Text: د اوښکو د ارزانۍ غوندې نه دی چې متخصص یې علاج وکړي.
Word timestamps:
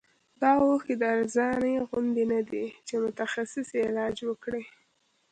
د 0.39 0.41
اوښکو 0.61 0.93
د 1.01 1.03
ارزانۍ 1.17 1.73
غوندې 1.87 2.23
نه 2.33 2.41
دی 2.49 2.65
چې 2.87 2.93
متخصص 3.03 3.67
یې 3.77 3.81
علاج 3.89 4.15
وکړي. 4.29 4.63